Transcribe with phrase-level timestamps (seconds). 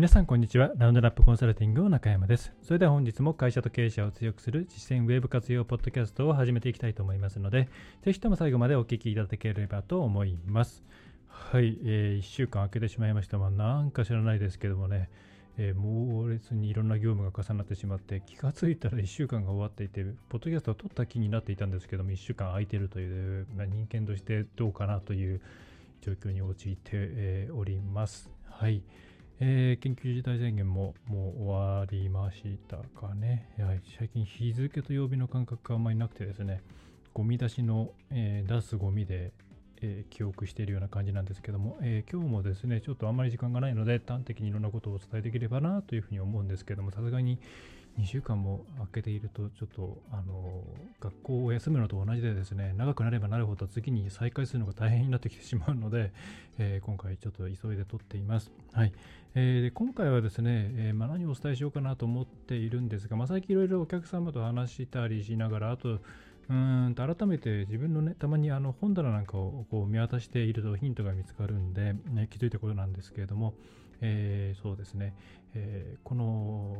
[0.00, 0.72] 皆さんこんにちは。
[0.78, 2.54] ラウンドナップコンサルティングの中山です。
[2.62, 7.68] それでは本日も会社と経営者を強くする実践ウェブ活用ポッドキャストを始めていきたいと思いますので、
[8.02, 10.82] ぜひとも最後までお聞きいただければと思います。
[11.28, 13.36] はい、えー、1週間空けてしまいました。
[13.36, 15.10] まあ、なんか知らないですけどもね、
[15.58, 25.42] えー、猛烈にいろんな業務が重なってしまって、気がついたら1週間が終わっていて、ポッドキャストを撮った気になっていたんですけども、1週間空いてるという、まあ、人間としてどうかなという
[26.00, 28.30] 状況に陥って、えー、おります。
[28.48, 28.80] はい。
[29.42, 33.48] えー、緊急事態宣言ももう終わりましたかね。
[33.56, 36.60] やはり、最近日付と曜日の感覚があんまりなくてですね、
[37.14, 39.32] ゴミ出しの、えー、出すゴミで、
[39.80, 47.38] えー、記憶しているような感じなんですけども、え今日もですね、ちょっとあんまり時間がないので、端的にいろんなことをお伝えできればなというふうに思うんですけども、さすがに
[47.98, 50.64] 2週間も空けていると、ちょっと、あの、
[51.00, 56.12] 学校を休むのと同じでですね、長くなればなるほど次に再開するのが大変になってきてしまうので、
[56.58, 58.50] えー、今回ちょっと急いで撮っています。
[58.72, 58.92] はい。
[59.34, 66.00] えー、で今回はですね、えー、まあ、何をお伝えしようかなと思っているんですが、まあ、最近いろいろお客様と話したりしながら、あと、
[66.50, 73.54] うーんと改めて自分のね、たまにあの本棚なんかをこう見渡しているとヒントが見つかるんで、ね、気づいたことなんですけれども、
[74.00, 75.14] えー、そうですね、
[75.54, 76.76] えー、この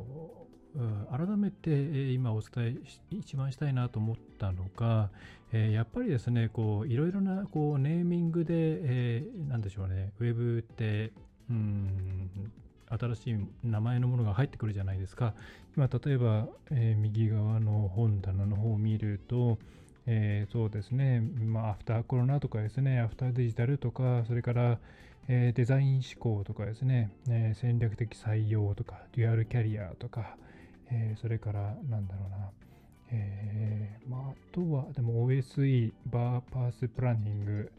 [1.11, 2.77] 改めて今お伝
[3.11, 5.11] え一番したいなと思ったのが、
[5.53, 11.13] えやっぱりですね、こういろいろなこうネーミングで、えー、でしょうね、ウェブって、
[11.51, 12.31] うん、
[12.87, 15.35] 新しい名前のものが入ってくるじゃないですか。
[15.77, 19.59] 今、例えば、えー、右側の本棚の方を見ると、
[20.07, 24.79] えー、そうですね、まあ、アフターコロナとかですね、アフターデジタルとか、それから、
[25.29, 27.13] デザイン思考とかですね、
[27.55, 30.37] 戦略的採用とか、デュアルキャリアとか、
[30.91, 32.51] えー、それからなんだろうな、
[33.13, 37.73] えー、まあ、あとはでも OSE、バーパースプランニング、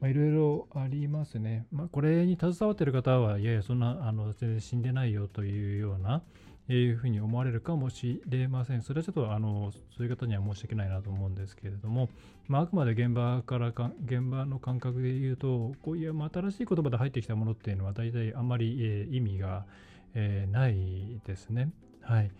[0.00, 1.66] ま、いろいろありますね。
[1.70, 6.22] まあ、これに携わってる方は、いやいや、そんな、あの、全然死んでないよというような、
[6.68, 8.82] えいうふうに思われるかもしれません。
[8.82, 12.08] それはちょっと、あの、そういう方には申し訳ないなと思うんですけれども、
[12.48, 19.66] まあ、あくまで現場からか、現場の感覚で言うと、こういう、新しい言葉で入ってきたものっていうのは、大体あんまり、えー、意味が、
[20.14, 21.70] えー、ないですね。
[22.10, 22.30] はい。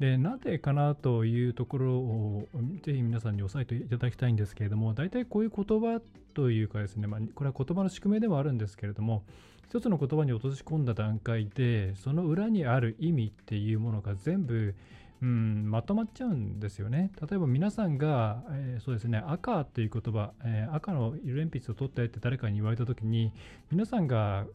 [0.00, 2.48] で、なぜかなというところを
[2.82, 6.00] ぜひ皆さんに押さえていただきたいんですけれども、大体こういう言葉
[6.32, 9.24] というかですね、まあ、これは言葉の宿命ではあるんですけれども、
[9.68, 14.74] 一つの言葉に落とし込んだ段階で、その裏にある意味っていうものが全部、
[15.20, 17.10] うん、まとまっちゃうんですよね。
[17.20, 23.32] 例えば皆さんが、えー、そうですね、赤っていう言葉、えー、赤の色鉛筆を取ってって誰かに言われたときに、
[23.70, 24.46] 皆さんが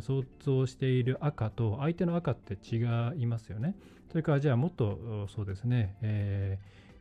[0.00, 2.78] 想像している赤と相手の赤って違
[3.16, 3.74] いますよね。
[4.10, 6.58] それからじゃあもっとそうですね、え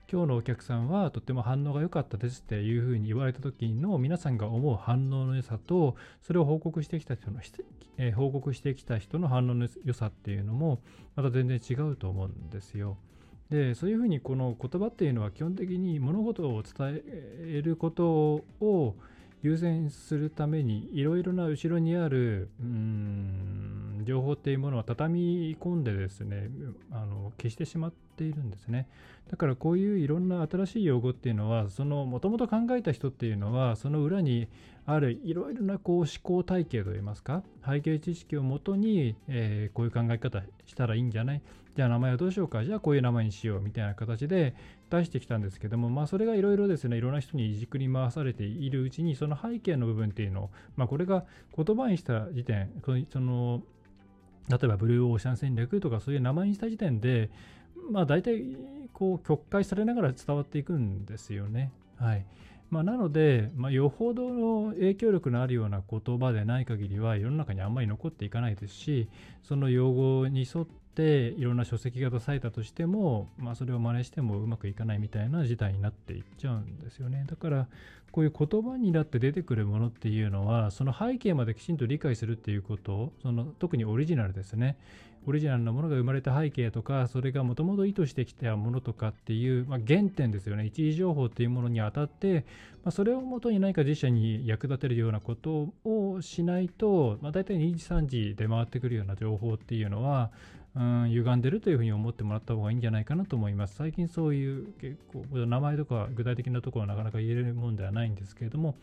[0.07, 7.39] ー、今日のお客さんはとっても反応が良かったですっていうふうに言われた時の皆さんが思う反応の良さとそれを報告してきた人の、
[7.97, 10.79] えー、報告してきた人の反応の良さっていうのも
[11.15, 12.97] また全然違うと思うんですよ。
[13.49, 17.01] でそういうふうにこの言葉っていうのは基本的に物事を伝
[17.41, 18.95] えることを
[19.43, 25.13] 優先するためにいろいろな後ろにあるうん情報っていうものは畳
[25.49, 26.49] み込んでですね
[26.91, 28.87] あの消してしまっているんですね。
[29.29, 34.47] だからこういういろんな新しい用語っていうのはそのもともと考えた人っていうのはその裏に
[34.85, 41.41] あるいろいろなこう思考体系といいますか背景知識をもとに、えー、こういう考え方したらいいんじゃない？
[41.75, 42.65] じゃあ名前はどうしようか？
[42.65, 44.55] じゃあこういう名前にしようみたいな形で
[44.89, 51.23] 出してきたんですけどもまあそれがいろいろですねいろんな人にいじくり回されているうちにその背景の部分っていうのをまあこれが
[51.55, 52.71] 言葉にした時点
[53.09, 53.61] その
[54.49, 57.29] 例えばブルーオーシャン戦略とかそういう名前にした時点で
[57.89, 58.43] まあ大体
[58.93, 61.71] こう曲解されながら伝わっていくんですよね。
[61.97, 62.25] はい。
[62.71, 69.09] まあ、なので、まあ、よほどの影響力のあるような言葉でない限りは世の中にあんまり残っていかないですし
[69.43, 70.65] その用語に沿っ
[70.95, 77.25] ていろんな書籍が出されたとしても、まあ、それを真似してもうまくいかないみたいな事態になっていっちゃうんですよね。
[77.27, 77.67] だから
[78.13, 84.77] こういう言葉になって出てくるものっていうのはその背景まできちんと理解するっていうことその特にオリジナルですね。
[85.27, 92.45] オリジナルなものが生まれた背景とかそれがもともと意図してきたものとかっていう、まあ、原点ですよね一時情報っていうものにあたって、
[92.83, 100.31] まあ、それをもとに何か自社に役立てるようなことをしないと、まあ、大体2時3時で回ってくるような情報っていうのは
[100.75, 103.75] うん歪んでるというふうに思ってもらった方がいいんじゃないかなと思います。
[103.75, 108.77] 最近そういう結構名前とか具体的なところはなかなか言えるもんではないんですけれども、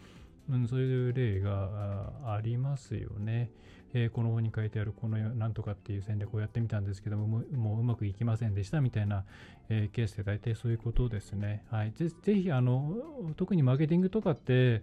[0.51, 3.51] うん、そういう例がありますよね。
[3.95, 9.25] えー、この本に書いてあるこのなんとかっていう戦略をやってみたんですけども、もううまくいきませんでしたみたいな、
[9.69, 11.65] えー、ケースで大体そういうことですね。
[11.71, 12.95] はい、ぜぜひあの、
[13.37, 14.83] 特にマーケティングとかって、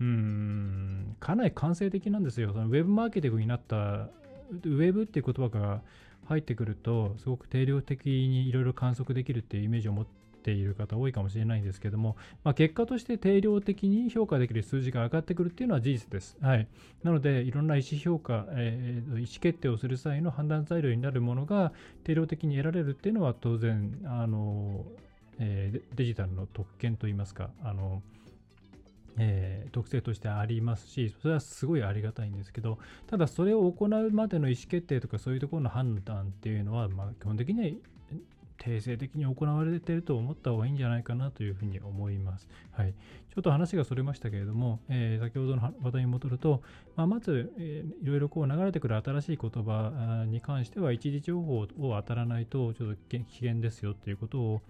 [0.00, 2.52] うんかなり感性的なんですよ。
[2.52, 5.82] そのウェブマーケティングになった、ウェブっていう言葉が
[6.26, 10.10] 入ってくると、すごく定量的にいろいろ観測できるっていうイメージを持って
[10.44, 16.36] ている方多いかもしれないんですけども、まあ、結果として定量的に評価できる数字が上がってくるっていうのは事実です。
[16.40, 16.68] はい、
[17.02, 21.72] なので、いろんな意思評価、えー、意思決定をする際の判断材料になるものが
[22.04, 24.84] 定量的に得られるっていうのは当然、あの
[25.38, 28.02] えー、デジタルの特権といいますか、あの
[29.16, 37.76] えー、特性としてありますし、それはすごいありがたいんですけど、ただそれを行うまでの意思決定とかそういうところの判断っていうのは、まあ、基本的には
[38.58, 42.48] 定性的に行われていると思った方がいいんじゃないかなというふうに思います。
[42.72, 46.62] はい、ちょっと話がそれましたけれども、えー、先ほどの話題に戻ると、
[46.96, 54.62] まあ、まず、えー、いろいろこう流れてくる新しい言葉に関しては、一時情報を当たらないとちょっと危険ですよということを、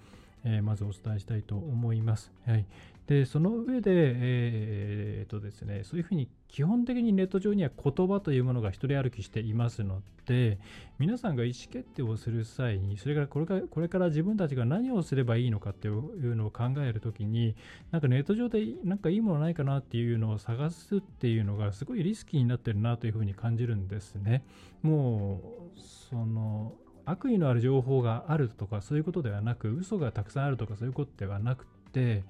[0.44, 2.32] えー、まずお伝えしたいと思います。
[2.46, 2.66] はい、
[3.06, 10.58] でその上で、えー、とですね、そういうふうに基本的にネット上には言葉というものが一人歩きしていますので、
[10.98, 17.56] 皆さんが意思決定をする際に、それからこれからこれから自分たちが何をすればいいのかっていうのを考えるときに、
[17.90, 24.44] なんかネット上でなんかいいものないかなっていうのを探すっていうのがすごいリスキーになってるなというふうに感じるんですね。
[24.82, 25.40] も
[25.76, 26.74] う、その、
[27.06, 32.24] 悪意のある情報があるとかそういうことではなく、嘘がたくさんあるとかそういうことではなくて、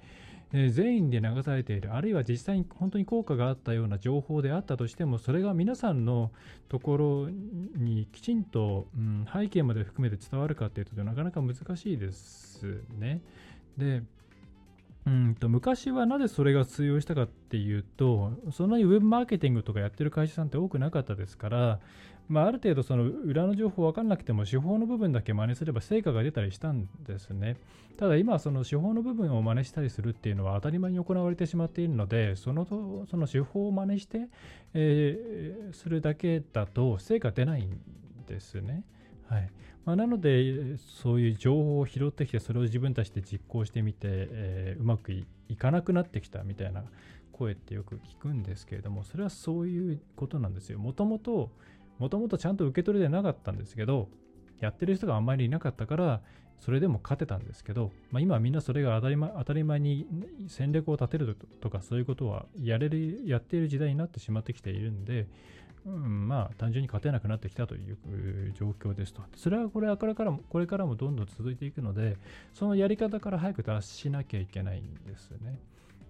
[0.53, 6.31] え善意で流されている、あるいは実際に本当に効果があったような情報であったとしても、それが皆さんの
[6.69, 13.21] ところにきちんと、うん、背景まで含めて伝わるかっていうと、なかなか難しいですね。
[13.77, 14.03] で、
[15.07, 21.79] うんと昔はなぜそれが通用したかっていうと、そんなにウェブマーケティングとかやってる会社さんって多くなかったですから、
[22.27, 27.57] まあ、ある程度その裏の情報分からなくても手法の部分だけ真似すれば成果が出たりしたんですね。
[27.97, 34.27] ただ今その手法の部分を真似したりするっていうのは当たり前に行われてしまっているのでそのとその手法を真似して、
[34.73, 37.79] えー、するだけだと成果出ないん
[38.27, 38.83] ですね。
[39.27, 39.49] はい
[39.85, 45.25] まあ、なのでそういう情報を拾ってきてそれを自分たちで実行してみて、えー、うまくい
[45.57, 46.83] かなくなってきたみたいな
[47.31, 50.79] 声ってよく聞くんですけれどもそれはそういうことなんですよ。
[50.79, 51.51] もともと
[51.99, 54.09] もともとちゃんと受け取れてなかったんですけど、
[54.59, 56.21] やってる人があんまりいなかったから、
[56.59, 60.07] それでも勝てたんですけど、まあ、今はみんなそれが当たり前当たり前に
[60.47, 65.27] 戦略を立てるとかそういうことはやれるやっている時代になってしまってきているんで、
[65.85, 67.97] うん、まあ単純に勝てなくなってきたという
[68.53, 69.21] 状況ですと。
[69.35, 72.17] それはこれこれからもこれからもどんどん続いていくので、
[72.53, 75.59] そのやり方から早く脱しなきゃいけないんですね。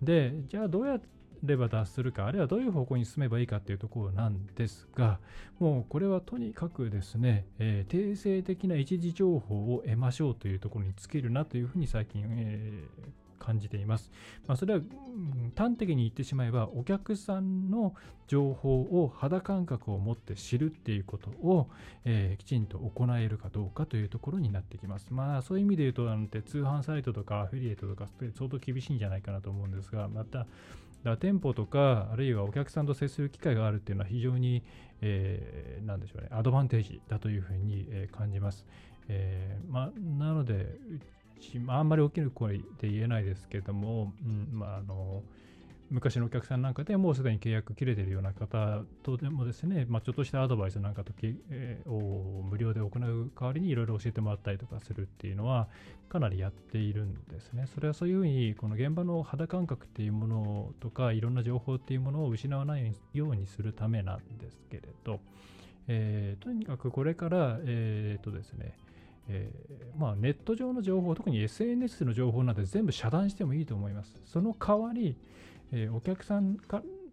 [0.01, 0.99] で、じゃあどうや
[1.43, 5.19] れば脱するか、あるいはどういう方向に進めばいいかっていうところなんですが、
[5.59, 14.11] もうこれはとにかくですね、えー、定性的な一時情報を得ましょうというところに尽きるなというふうに最近、えー、感じています。
[14.47, 17.95] まあ、それは、うん、端的に言ってしまえば、お客さんの
[18.27, 21.69] 情報を肌感覚を持って知るっていうことを、
[22.05, 25.07] えー、きちんと行えるかどうかというところになってきます。
[25.11, 30.47] まあそういう意味で言うと、なんて通販サイトとかアフィリエイトとか相当厳しいんじゃないかなと思うんですが、また、
[31.03, 34.63] だ店舗とか、あるいはお客さんと接する機会があるっていうのは非常に、
[35.01, 38.65] えー、なんでしょうね、アドバンテージだというふうに、え、感じます。
[39.07, 40.79] えー、まなので、
[41.67, 45.23] あんまり大きな声で言えないですけども、うんまあ、あの
[45.91, 55.67] 昔のお客さんなんかでもうすでに契約切れてるような方とでもですね、まあ、ちょっとしたアドバイスなんかとき、え、を無料で行う代わりにいろいろ教えてもらったりとかするっていうのは
[56.09, 57.67] かなりやっているんですね。
[57.73, 65.19] それはそういうふうにこの現場の肌感覚っていうものとかいろんな情報っていうものを失わないようにするためなんですけれど、
[65.87, 68.75] えー、とにかくこれから、えー、とですね、
[69.27, 74.21] えー、まあ、ネット上の情報、特に SNS の情報なんて全部遮断してもいいと思います。
[74.25, 75.17] その代わり、
[75.71, 76.57] えー、お客さん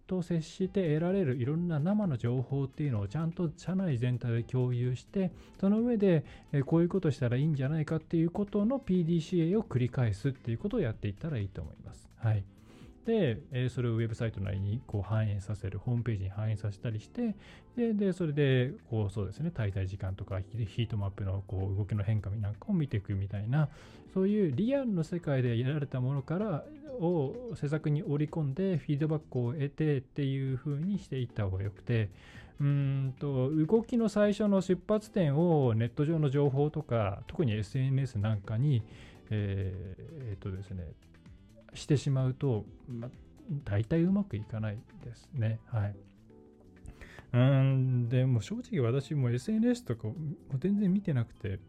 [0.07, 6.25] と接して得られるいろんな生の情報っていうのをちゃんと社内全体で共有してその上で
[6.67, 12.11] こういうことしたらいいんじゃないかっていうことの PDCA を繰り返すっていうことをやっていったらいいと思います。
[12.19, 12.45] はい。
[13.05, 17.35] で、えそれをウェブサイト内にこう反映させる、ホームページに反映させたりして、
[17.77, 23.69] で、でそれで、こう、そうですね、滞在時間とか、ヒートマップのこう動きの変化なんかを見ていくみたいな、
[24.15, 26.65] そういうリアルの世界でやられたものから
[27.01, 32.11] を施策に織り込んで、フィードバックを得てっていう風にしていった方がよくて、
[32.61, 38.83] うんと動きの最初の出発点をネット上の情報とか、特に SNS なんかに、
[39.31, 40.85] えー、えー、っとですね、
[41.75, 43.11] してしまうと、まあ、
[43.65, 45.59] 大体うまくいかないですね。
[45.67, 45.97] はい。
[47.35, 50.15] うんでも正直私も SNS とかも
[50.59, 51.61] 全然見てなくて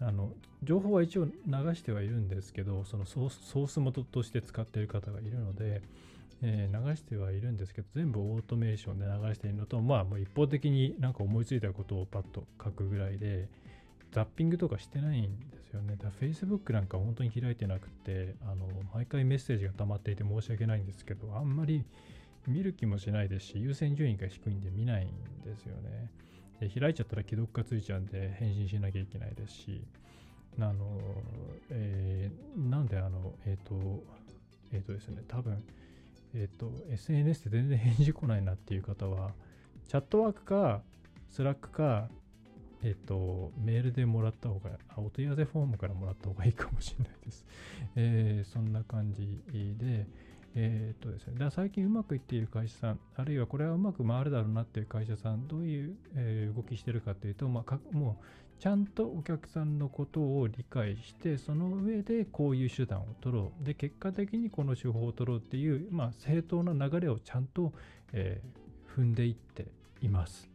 [0.00, 0.32] あの
[0.62, 1.32] 情報は一応流
[1.74, 5.82] してはいるんですけどそのソース元として使っている方がいるので、
[6.42, 13.48] えー、流してはいるんですけど全部オートメーションで流しているのとまあもう一方的になんか思いついたことをパッと書くぐらいで
[14.12, 15.96] ザッピングとかしてないんですよね。
[15.96, 21.84] だから Facebook なんか本当に開いてなくて、あの、毎回メッセージが溜まっていて申し訳ないんですけど、あんまり
[22.46, 25.08] 見る気もしないですし、優先順位が低いんで見ないん
[25.44, 26.10] ですよね。
[26.60, 29.82] で開いちゃったら既読がついちゃうんで返信しなきゃいけないですし、
[30.58, 31.00] あの、
[31.70, 34.04] えー、なんであの、えっ、ー、と、
[34.72, 35.64] えっ、ー、とですね、多分、
[36.34, 39.32] えっ、と、SNS で全然返事来ないなっていう方は、
[39.88, 40.82] チャットワークか、
[41.30, 42.10] スラックか、
[42.82, 47.46] えっと、メールでもらった方が、お問い合わせフォームからもらった方がいいかもしれないです。
[47.96, 49.42] えー、そんな感じ
[49.78, 50.06] で、
[50.54, 58.24] えー、っとですね、だ最近うまくいっている会社さん、あるいはこれはうまく回るだろうなっていう会社さん、どういう、えー、動きしてるかというと、まあ、もう
[58.62, 63.64] ちゃんとお客さんのことを理解して、その上でこういう手段を取ろう。
[63.64, 67.72] で、結果的にこの手法を取ろうっていう、まあ、正当な流れをちゃんと、
[68.12, 69.66] えー、踏んでいって
[70.00, 70.51] います。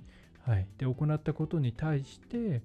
[0.48, 2.62] はい、で行ったことに対して、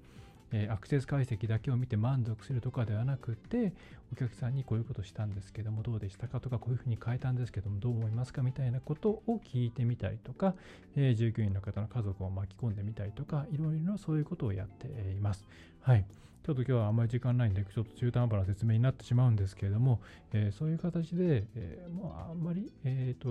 [0.53, 3.73] えー、アクセス解析だけを見て満足するとかではなくて
[4.13, 10.55] お客さんにこういうことしたんですけどもどうでしたかとかこういうふうに変えたんですけどもどう思いますかみたいなことを聞いてみたりとか、
[10.95, 15.49] えー、従業員の方の家族を巻き込んでみたりとかいろいろそういうことをやっています。
[15.81, 16.05] はい。
[16.45, 20.01] ちょっと今日はあんまり時間ないんで、ちょっと中途半端な説明になってしまうんですけれども、
[20.33, 23.29] えー、そういう形で、えー、もうあんまり、えっ、ー、と、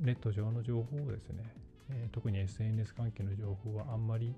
[0.00, 1.44] ネット上の情報をですね、
[1.92, 4.34] えー、特に SNS 関係の情報はあんまり、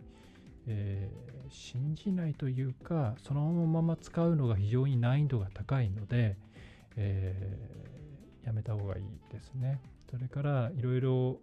[0.67, 6.37] えー、信じないというかそのまま使うのが非常に難易度が高いので、
[6.97, 9.81] えー、やめた方がいいですね。
[10.11, 11.39] それからいろいろ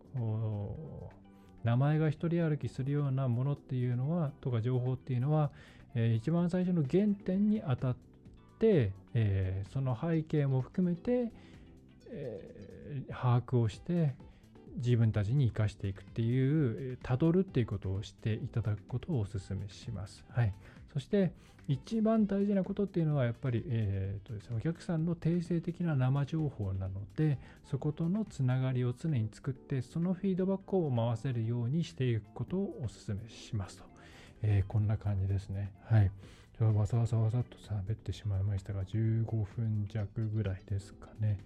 [1.64, 5.52] 名前が一人歩きするようなものっていうのはとか情報っていうのは、
[5.94, 7.96] えー、一番最初の原点にあたっ
[8.60, 11.32] て、えー、その背景も含めて、
[12.10, 14.16] えー、把握をして
[14.78, 20.24] 自分たちに生かしていくっていう、たどるっていうことをしていただくことをお勧めします。
[20.30, 20.54] はい。
[20.94, 21.32] そして、
[21.68, 27.38] 一番大事なことっていうのは、やっぱり、えーとですね、お客さんの定性的な生情報なので、
[27.70, 33.84] そことのつながりを常に作って、そのフィードバックを回せるようにしていくことをお勧めしますと。
[34.44, 35.72] えー、こんな感じですね。
[35.86, 36.12] はい。
[36.60, 41.40] わざわざわざっと喋ってしまいましたが、15分弱ぐらいですかね。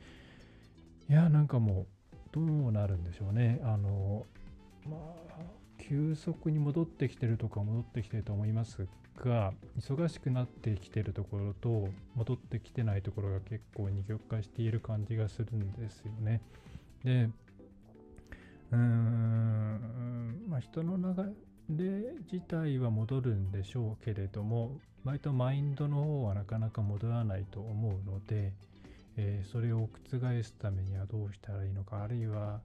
[1.09, 1.87] いや、なんかもう、
[2.35, 3.61] どうなるんでしょうね。
[3.63, 4.25] あの、
[4.85, 4.97] ま
[5.29, 5.39] あ、
[5.77, 8.87] 急速に戻ってきてるとか戻ってきてると思います
[9.23, 16.41] が、忙しくなってきてるところと、戻ってきてないところが結構二極化している感じがするんですよね。
[17.05, 17.29] で、
[18.71, 21.33] うーん、まあ、人の流
[21.69, 28.51] れ自体は戻るんでしょうけれども、割とマインドの方はなかなか戻らないと思うので、
[29.17, 32.61] えー、それを覆すためにはどうしたらいいのかあるいは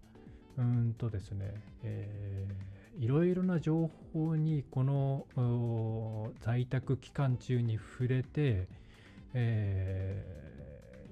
[0.57, 8.69] うんとですね、えー、いろいろな情報にこの在宅期間中に触れて、
[9.33, 10.25] え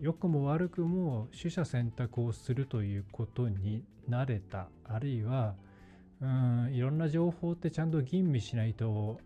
[0.00, 4.68] ー、良くも悪くも取捨選択をするということに慣れた。
[4.85, 5.54] あるいは
[6.21, 9.21] うんいろんな情報ってちゃんと吟味しないと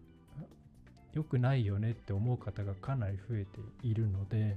[1.14, 4.56] 良くないよねって思う方がかなり増えているので、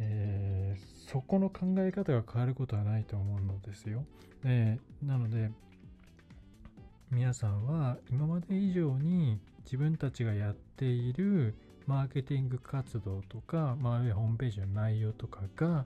[0.00, 4.04] えー、そこの考え方が変わることはないと思うのですよ。
[4.42, 5.50] でなので
[7.10, 11.54] 皆さんは今まで以上に自分たちがやっている
[11.86, 15.84] マーケティング活動とか、まあ、ホームページの内容とかが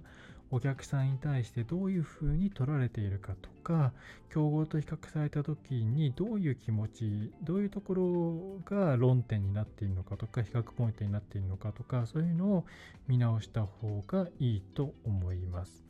[0.50, 3.92] お客さんに対してどういうふうに取られているかとか
[4.32, 12.64] 競合と比較された時にどういう気持ちどういうところが論点になっているのかとか比較ポイントになっているのかとかそういうのを
[13.06, 15.84] 見直した方がいいと思います。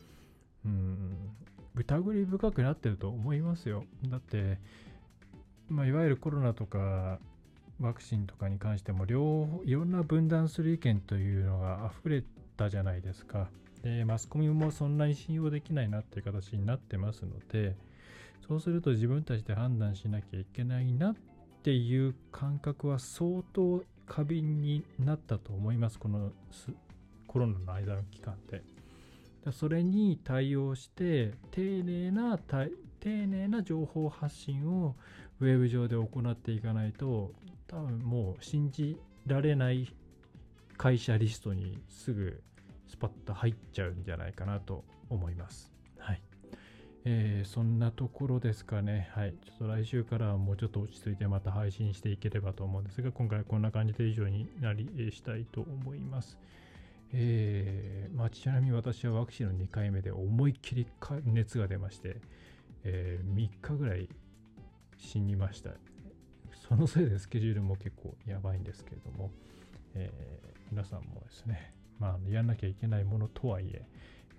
[0.64, 1.16] うん
[1.74, 3.84] 疑り深くなってると思いますよ。
[4.08, 4.58] だって、
[5.68, 7.20] まあ、いわゆるコロナとか
[7.80, 12.24] ワクチンとかに関しても両方いろんな分断する意見というのが溢れ
[12.56, 13.48] たじゃないですか。
[13.82, 17.76] でマスコミもそんなに信用できないなっていう形になってますので
[18.46, 21.16] そうすると自分たちで判断しなきゃいけないなっ
[21.62, 26.32] ていう感覚は相当過敏になったと思いますこの
[27.26, 28.62] コロナの間の期間で。
[29.52, 32.68] それに対応して丁寧な丁
[33.00, 34.96] 寧な情報発信を
[35.40, 37.32] ウェブ上で行っていかないと
[37.66, 39.94] 多分もう信じられない
[40.76, 42.42] 会社リストにすぐ
[42.88, 45.72] スパッと入っちゃうんじゃないかなと思います。
[45.98, 46.22] はい。
[47.04, 49.10] えーそんなところですかね。
[49.12, 49.34] はい。
[49.44, 56.38] ちょっと来週からはもうちょっと落ち着いてまた配信していければと思うんですが、今回はこんな感じで以上になりえーしたいと思います。
[57.12, 62.20] えーまあ、ちなみに私はワクチンの2回目で思いっきりか熱が出まして、
[62.84, 64.08] え3日ぐらい
[64.98, 65.70] 死にました。
[66.68, 69.30] そのせいでスケジュールも結構やばいんですけれども、
[69.94, 73.82] えー皆さんもですね、まあ、やんなきゃいけないものとはいえ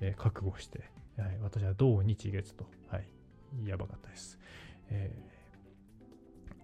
[0.01, 3.07] えー覚悟して、はい、私は土日月と、はい、
[3.67, 4.39] やばかったです。
[4.89, 5.39] えー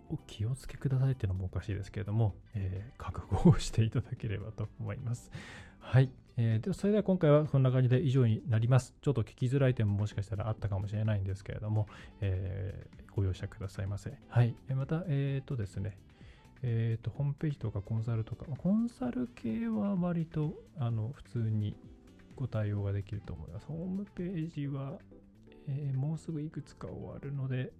[0.08, 5.32] お気をつけくださいっていうのもおかしいですけれども、えー覚悟をしていただければと思います。
[5.80, 6.12] はい。
[6.38, 8.94] えーで、それでは今回はこんな感じで以上になります。
[9.02, 11.88] ちょっと聞きづらい点ももしかしたらあったかもしれないんですけれども、
[12.22, 14.14] えーご容赦くださいませ。
[14.28, 14.56] はい。
[14.70, 15.98] えまた、えっ、とですね、
[16.68, 21.76] えっ、と、ホームページとかコンサルとか、コンサル系は割と、あの、普通に
[22.36, 23.68] ご対応ができると思います。
[23.68, 24.94] ホームページは、
[25.68, 27.72] えーもうすぐいくつか終わるので、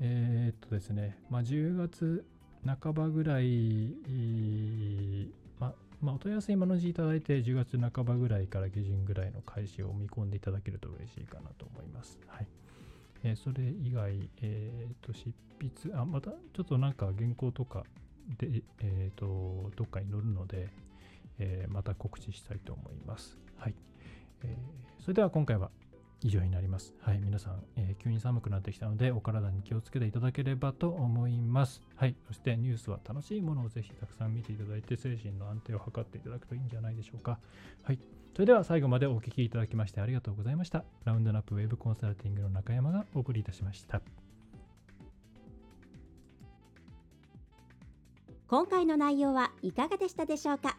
[0.00, 2.24] えーっとですね、まあ、10月
[2.64, 3.94] 半ばぐらい、
[5.60, 12.18] まあ、まあ、お問い合わせ今のうちいただいて、10月半ばぐらいから下旬ぐらいの開始を見込んでいただけると嬉しいかなと思います。
[12.26, 12.46] はい。
[13.24, 17.84] えーそれ以外、えーと、執筆、あ、またちょっとなんか原稿とか
[18.38, 20.68] で、えーと、どっかに載るので、
[21.38, 23.38] えまた告知したいと思います。
[23.56, 23.74] はい。
[24.44, 25.70] えーそれでは今回は
[26.22, 26.94] 以上になります。
[27.00, 31.80] はい、皆さん、えー急に寒くなってきたので、お体に気をつけていただければと思います。
[31.96, 37.38] はい、そしてニュースは楽しいものをぜひたくさん見ていただいて、精神の安定を図っていただくといいんじゃないでしょうか。
[37.82, 37.98] はい、
[38.34, 40.84] それでは最後までお聞きいただきましてありがとうございました。
[41.04, 44.00] ラウンドナップウェブコンサルティングの中山がお送りいたしました。
[48.48, 50.78] 今回の内容はいかがでしたでしょうか？